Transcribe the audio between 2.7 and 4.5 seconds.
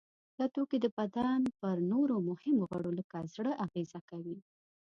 غړو لکه زړه اغیزه کوي.